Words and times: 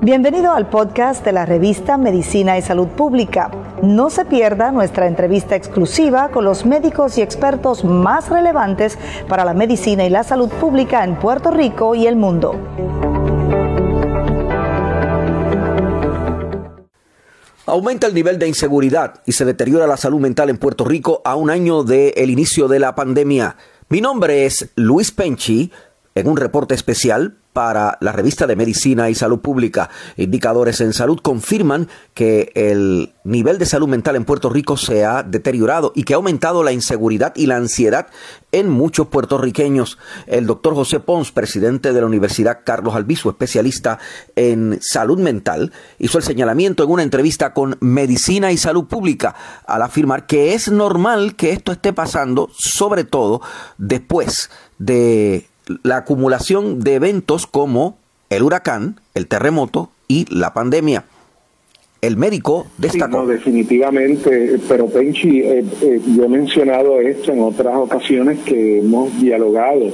Bienvenido 0.00 0.52
al 0.52 0.70
podcast 0.70 1.22
de 1.26 1.32
la 1.32 1.44
revista 1.44 1.98
Medicina 1.98 2.56
y 2.56 2.62
Salud 2.62 2.88
Pública. 2.88 3.50
No 3.82 4.08
se 4.08 4.24
pierda 4.24 4.72
nuestra 4.72 5.08
entrevista 5.08 5.56
exclusiva 5.56 6.30
con 6.30 6.46
los 6.46 6.64
médicos 6.64 7.18
y 7.18 7.20
expertos 7.20 7.84
más 7.84 8.30
relevantes 8.30 8.96
para 9.28 9.44
la 9.44 9.52
medicina 9.52 10.06
y 10.06 10.08
la 10.08 10.24
salud 10.24 10.48
pública 10.48 11.04
en 11.04 11.18
Puerto 11.18 11.50
Rico 11.50 11.94
y 11.94 12.06
el 12.06 12.16
mundo. 12.16 12.58
Aumenta 17.66 18.06
el 18.06 18.14
nivel 18.14 18.38
de 18.38 18.48
inseguridad 18.48 19.20
y 19.26 19.32
se 19.32 19.44
deteriora 19.44 19.86
la 19.86 19.98
salud 19.98 20.20
mental 20.20 20.48
en 20.48 20.56
Puerto 20.56 20.86
Rico 20.86 21.20
a 21.26 21.34
un 21.34 21.50
año 21.50 21.82
del 21.82 22.30
inicio 22.30 22.68
de 22.68 22.78
la 22.78 22.94
pandemia. 22.94 23.56
Mi 23.94 24.00
nombre 24.00 24.44
es 24.44 24.72
Luis 24.74 25.12
Penchi 25.12 25.70
en 26.16 26.26
un 26.26 26.36
reporte 26.36 26.74
especial 26.74 27.38
para 27.54 27.96
la 28.00 28.12
revista 28.12 28.46
de 28.46 28.56
Medicina 28.56 29.08
y 29.08 29.14
Salud 29.14 29.38
Pública. 29.38 29.88
Indicadores 30.16 30.82
en 30.82 30.92
salud 30.92 31.20
confirman 31.22 31.88
que 32.12 32.50
el 32.54 33.14
nivel 33.22 33.58
de 33.58 33.64
salud 33.64 33.88
mental 33.88 34.16
en 34.16 34.24
Puerto 34.24 34.50
Rico 34.50 34.76
se 34.76 35.04
ha 35.04 35.22
deteriorado 35.22 35.92
y 35.94 36.02
que 36.02 36.12
ha 36.12 36.16
aumentado 36.16 36.64
la 36.64 36.72
inseguridad 36.72 37.32
y 37.36 37.46
la 37.46 37.56
ansiedad 37.56 38.08
en 38.50 38.68
muchos 38.68 39.06
puertorriqueños. 39.06 39.98
El 40.26 40.46
doctor 40.46 40.74
José 40.74 40.98
Pons, 40.98 41.30
presidente 41.30 41.92
de 41.92 42.00
la 42.00 42.06
Universidad 42.06 42.60
Carlos 42.64 42.96
Albizu, 42.96 43.30
especialista 43.30 44.00
en 44.34 44.78
salud 44.82 45.20
mental, 45.20 45.72
hizo 46.00 46.18
el 46.18 46.24
señalamiento 46.24 46.82
en 46.82 46.90
una 46.90 47.04
entrevista 47.04 47.54
con 47.54 47.78
Medicina 47.80 48.50
y 48.50 48.56
Salud 48.56 48.86
Pública 48.86 49.36
al 49.64 49.82
afirmar 49.82 50.26
que 50.26 50.54
es 50.54 50.68
normal 50.70 51.36
que 51.36 51.52
esto 51.52 51.70
esté 51.70 51.92
pasando, 51.92 52.50
sobre 52.52 53.04
todo 53.04 53.40
después 53.78 54.50
de 54.78 55.46
la 55.82 55.98
acumulación 55.98 56.80
de 56.80 56.94
eventos 56.94 57.46
como 57.46 57.96
el 58.30 58.42
huracán, 58.42 59.00
el 59.14 59.26
terremoto 59.26 59.90
y 60.08 60.26
la 60.34 60.52
pandemia. 60.54 61.04
El 62.00 62.18
médico 62.18 62.66
destacó. 62.76 63.22
no, 63.22 63.26
definitivamente, 63.26 64.58
pero 64.68 64.88
Penchi, 64.88 65.40
eh, 65.40 65.64
eh, 65.80 66.00
yo 66.14 66.24
he 66.24 66.28
mencionado 66.28 67.00
esto 67.00 67.32
en 67.32 67.40
otras 67.40 67.74
ocasiones 67.76 68.40
que 68.40 68.80
hemos 68.80 69.18
dialogado. 69.18 69.90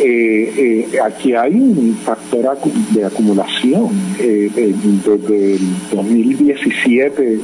Eh, 0.00 0.88
aquí 1.04 1.34
hay 1.34 1.54
un 1.54 1.98
factor 2.02 2.56
de 2.92 3.04
acumulación. 3.04 3.90
desde 4.16 5.54
el 5.54 5.60
2017 5.92 7.40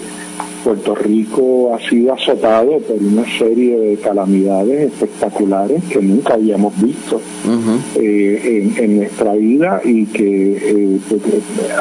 Puerto 0.63 0.95
Rico 0.95 1.75
ha 1.75 1.81
sido 1.89 2.13
azotado 2.13 2.79
por 2.81 2.97
una 2.97 3.25
serie 3.39 3.79
de 3.79 3.97
calamidades 3.97 4.93
espectaculares 4.93 5.83
que 5.85 6.01
nunca 6.01 6.35
habíamos 6.35 6.79
visto 6.81 7.21
eh, 7.97 8.71
en, 8.77 8.97
nuestra 8.97 9.33
vida 9.35 9.81
y 9.85 10.07
que 10.07 10.57
eh, 10.57 10.99
pues, 11.09 11.23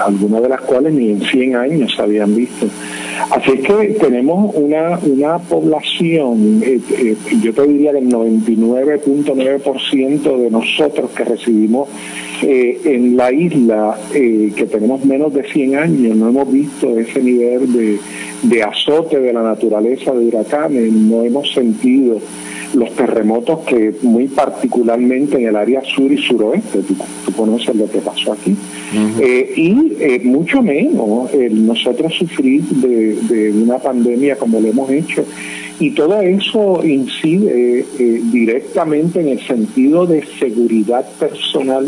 algunas 0.06 0.42
de 0.42 0.50
las 0.50 0.62
cuales 0.62 0.94
ni 0.94 1.12
en 1.12 1.22
100 1.22 1.56
años 1.56 1.94
se 1.96 2.02
habían 2.02 2.36
visto. 2.36 2.66
Así 3.32 3.52
es 3.52 3.62
que 3.62 3.98
tenemos 4.00 4.56
una, 4.56 4.98
una 5.00 5.38
población, 5.40 6.64
eh, 6.64 6.80
yo 7.42 7.54
te 7.54 7.68
diría 7.68 7.92
que 7.92 7.98
el 8.00 8.10
99.9% 8.10 10.38
de 10.38 10.50
nosotros 10.50 11.12
que 11.12 11.26
recibimos 11.26 11.90
en 12.42 13.18
la 13.18 13.34
isla, 13.34 14.00
que 14.14 14.66
tenemos 14.72 15.04
menos 15.04 15.34
de 15.34 15.44
100 15.44 15.76
años, 15.76 16.16
no 16.16 16.30
hemos 16.30 16.50
visto 16.52 16.98
ese 16.98 17.22
nivel 17.22 17.74
de 17.74 18.00
de 18.44 18.64
azote 18.64 19.20
de 19.20 19.34
la 19.34 19.44
naturaleza 19.44 20.12
de 20.14 20.26
huracanes, 20.26 20.92
no 20.92 21.23
hemos 21.23 21.52
sentido 21.54 22.20
los 22.73 22.94
terremotos 22.95 23.59
que 23.59 23.94
muy 24.04 24.28
particularmente 24.28 25.38
en 25.38 25.48
el 25.48 25.55
área 25.55 25.82
sur 25.83 26.11
y 26.11 26.17
suroeste, 26.17 26.82
tú, 26.83 26.95
conoces 27.36 27.76
lo 27.76 27.89
que 27.89 28.00
pasó 28.00 28.33
aquí, 28.33 28.55
eh, 29.20 29.54
y 29.55 29.94
eh, 30.00 30.22
mucho 30.23 30.61
menos 30.61 31.32
nosotros 31.52 32.14
sufrir 32.14 32.61
de, 32.64 33.52
una 33.52 33.77
pandemia 33.77 34.36
como 34.36 34.60
lo 34.60 34.67
hemos 34.67 34.89
hecho. 34.92 35.23
Y 35.80 35.92
todo 35.92 36.20
eso 36.21 36.86
incide 36.86 37.86
eh, 37.98 38.21
directamente 38.32 39.21
en 39.21 39.30
el 39.30 39.39
sentido 39.39 40.06
de 40.06 40.26
seguridad 40.38 41.08
personal 41.17 41.88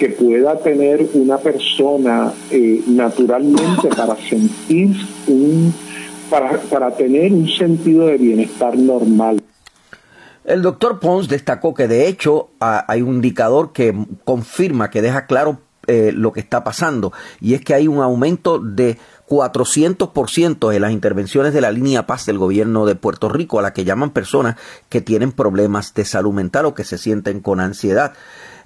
que 0.00 0.08
pueda 0.08 0.58
tener 0.58 1.10
una 1.12 1.36
persona 1.36 2.32
eh, 2.50 2.82
naturalmente 2.86 3.86
para 3.94 4.16
sentir 4.16 4.96
un, 5.26 5.74
para, 6.30 6.58
para 6.58 6.96
tener 6.96 7.30
un 7.34 7.46
sentido 7.46 8.06
de 8.06 8.16
bienestar 8.16 8.78
normal. 8.78 9.42
El 10.46 10.62
doctor 10.62 11.00
Pons 11.00 11.28
destacó 11.28 11.74
que 11.74 11.86
de 11.86 12.08
hecho 12.08 12.48
hay 12.60 13.02
un 13.02 13.16
indicador 13.16 13.72
que 13.74 13.94
confirma, 14.24 14.88
que 14.88 15.02
deja 15.02 15.26
claro 15.26 15.58
eh, 15.90 16.12
lo 16.12 16.32
que 16.32 16.38
está 16.38 16.62
pasando, 16.62 17.12
y 17.40 17.54
es 17.54 17.62
que 17.62 17.74
hay 17.74 17.88
un 17.88 18.00
aumento 18.00 18.60
de 18.60 18.96
400% 19.28 20.72
en 20.72 20.82
las 20.82 20.92
intervenciones 20.92 21.52
de 21.52 21.60
la 21.60 21.72
línea 21.72 22.06
paz 22.06 22.26
del 22.26 22.38
gobierno 22.38 22.86
de 22.86 22.94
Puerto 22.94 23.28
Rico, 23.28 23.58
a 23.58 23.62
la 23.62 23.72
que 23.72 23.84
llaman 23.84 24.10
personas 24.10 24.54
que 24.88 25.00
tienen 25.00 25.32
problemas 25.32 25.92
de 25.94 26.04
salud 26.04 26.32
mental 26.32 26.66
o 26.66 26.74
que 26.74 26.84
se 26.84 26.96
sienten 26.96 27.40
con 27.40 27.58
ansiedad. 27.58 28.12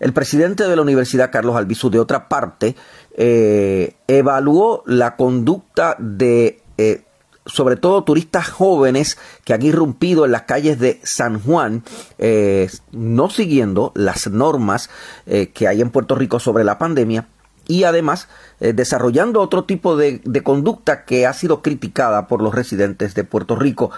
El 0.01 0.13
presidente 0.13 0.65
de 0.65 0.77
la 0.77 0.83
Universidad, 0.83 1.31
Carlos 1.31 1.57
Albizu, 1.57 1.89
de 1.89 1.99
otra 1.99 2.29
parte, 2.29 2.77
eh, 3.17 3.95
evaluó 4.07 4.83
la 4.85 5.17
conducta 5.17 5.97
de 5.99 6.61
eh, 6.77 7.05
sobre 7.47 7.77
todo 7.77 8.05
turistas 8.05 8.49
jóvenes 8.49 9.19
que 9.45 9.55
han 9.55 9.63
irrumpido 9.63 10.25
en 10.25 10.33
las 10.33 10.43
calles 10.43 10.79
de 10.79 11.01
San 11.03 11.41
Juan, 11.41 11.83
eh, 12.19 12.71
no 12.93 13.31
siguiendo 13.31 13.93
las 13.95 14.29
normas 14.29 14.91
que 15.27 15.69
hay 15.69 15.81
en 15.81 15.91
Puerto 15.91 16.15
Rico 16.15 16.41
sobre 16.41 16.65
la 16.65 16.79
pandemia 16.79 17.29
y 17.67 17.85
además 17.85 18.29
desarrollando 18.61 19.41
otro 19.41 19.65
tipo 19.65 19.97
de, 19.97 20.21
de, 20.25 20.43
conducta 20.43 21.05
que 21.05 21.27
ha 21.27 21.33
sido 21.33 21.63
criticada 21.63 22.27
por 22.29 22.43
los 22.43 22.55
residentes 22.55 23.15
de 23.15 23.25
Puerto 23.25 23.57
Rico. 23.57 23.91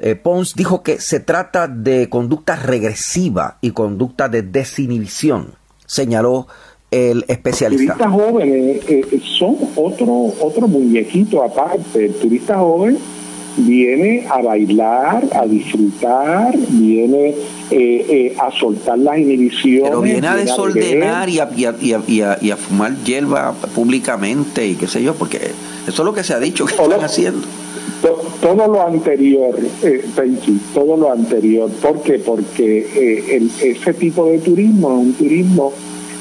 Eh, 0.00 0.14
Pons 0.14 0.54
dijo 0.54 0.82
que 0.82 1.00
se 1.00 1.18
trata 1.18 1.66
de 1.66 2.08
conducta 2.08 2.54
regresiva 2.54 3.58
y 3.60 3.72
conducta 3.72 4.28
de 4.28 4.42
desinhibición, 4.42 5.54
señaló 5.86 6.46
el 6.90 7.24
especialista. 7.28 7.94
Turistas 7.94 8.12
jóvenes 8.12 8.76
eh, 8.88 9.04
eh, 9.12 9.20
son 9.38 9.56
otro, 9.76 10.32
otro 10.40 10.68
muñequito 10.68 11.42
aparte. 11.42 12.06
El 12.06 12.14
turista 12.14 12.58
joven 12.58 12.98
viene 13.58 14.24
a 14.28 14.40
bailar, 14.40 15.24
a 15.34 15.46
disfrutar, 15.46 16.56
viene 16.70 17.34
a 18.38 18.50
soltar 18.52 18.98
las 18.98 19.18
inhibiciones. 19.18 19.90
Pero 19.90 20.00
viene 20.00 20.26
a 20.28 20.36
desordenar 20.36 21.28
y 21.28 21.40
a, 21.40 21.50
y, 21.56 22.50
a, 22.50 22.56
fumar 22.56 22.96
hierba 23.04 23.52
públicamente 23.74 24.66
y 24.66 24.76
qué 24.76 24.86
sé 24.86 25.02
yo, 25.02 25.14
porque 25.14 25.38
eso 25.86 26.02
es 26.02 26.06
lo 26.06 26.14
que 26.14 26.22
se 26.22 26.34
ha 26.34 26.38
dicho 26.38 26.66
que 26.66 26.74
están 26.74 27.04
haciendo 27.04 27.46
todo 28.40 28.66
lo 28.66 28.86
anterior, 28.86 29.58
eh, 29.82 30.04
todo 30.74 30.96
lo 30.96 31.12
anterior. 31.12 31.70
¿Por 31.82 32.02
qué? 32.02 32.18
Porque 32.18 32.86
eh, 32.94 33.48
ese 33.62 33.94
tipo 33.94 34.26
de 34.26 34.38
turismo 34.38 34.92
es 34.92 35.06
un 35.06 35.12
turismo 35.14 35.72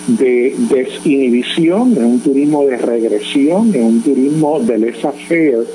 de 0.07 0.55
desinhibición, 0.57 1.91
es 1.93 1.99
un 1.99 2.19
turismo 2.21 2.65
de 2.65 2.77
regresión, 2.77 3.69
es 3.75 3.83
un 3.83 4.01
turismo 4.01 4.59
de 4.59 4.77
laissez-faire, 4.77 5.65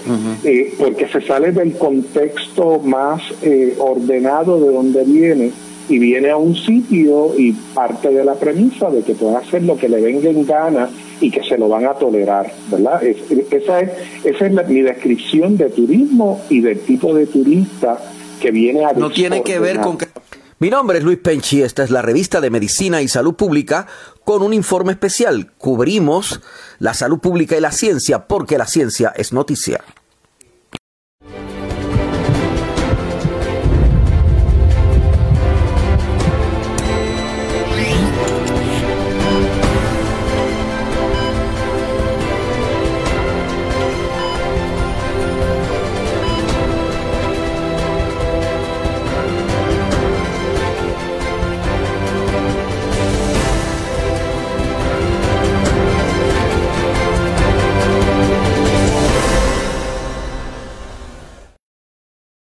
eh, 0.44 0.74
porque 0.78 1.06
se 1.08 1.20
sale 1.20 1.52
del 1.52 1.76
contexto 1.76 2.80
más 2.80 3.22
eh, 3.42 3.74
ordenado 3.78 4.58
de 4.60 4.72
donde 4.72 5.04
viene 5.04 5.50
y 5.88 5.98
viene 5.98 6.30
a 6.30 6.36
un 6.36 6.54
sitio 6.54 7.38
y 7.38 7.52
parte 7.52 8.08
de 8.08 8.24
la 8.24 8.34
premisa 8.34 8.90
de 8.90 9.02
que 9.02 9.14
puede 9.14 9.36
hacer 9.36 9.62
lo 9.64 9.76
que 9.76 9.88
le 9.88 10.00
venga 10.00 10.30
en 10.30 10.46
gana 10.46 10.88
y 11.20 11.30
que 11.30 11.42
se 11.42 11.58
lo 11.58 11.68
van 11.68 11.84
a 11.86 11.94
tolerar, 11.94 12.52
¿verdad? 12.70 13.02
esa 13.04 13.80
es, 13.80 13.90
esa 14.24 14.46
es 14.46 14.68
mi 14.68 14.80
descripción 14.80 15.56
de 15.56 15.70
turismo 15.70 16.40
y 16.48 16.60
del 16.60 16.80
tipo 16.80 17.14
de 17.14 17.26
turista 17.26 17.98
que 18.40 18.50
viene 18.50 18.84
a... 18.84 18.92
No 18.92 19.10
tiene 19.10 19.42
que 19.42 19.58
ver 19.58 19.80
con 19.80 19.98
que... 19.98 20.06
Mi 20.58 20.70
nombre 20.70 20.98
es 20.98 21.04
Luis 21.04 21.18
Penchi, 21.18 21.60
esta 21.62 21.82
es 21.82 21.90
la 21.90 22.02
revista 22.02 22.40
de 22.40 22.48
Medicina 22.48 23.02
y 23.02 23.08
Salud 23.08 23.34
Pública 23.34 23.86
con 24.24 24.42
un 24.42 24.52
informe 24.52 24.92
especial. 24.92 25.52
Cubrimos 25.58 26.40
la 26.78 26.94
salud 26.94 27.18
pública 27.18 27.56
y 27.56 27.60
la 27.60 27.72
ciencia 27.72 28.26
porque 28.26 28.58
la 28.58 28.66
ciencia 28.66 29.12
es 29.16 29.32
noticia. 29.32 29.82